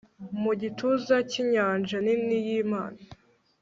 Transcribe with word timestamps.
Mu 0.41 0.51
gituza 0.61 1.15
cyinyanja 1.29 1.95
nini 2.05 2.37
yImana 2.45 2.99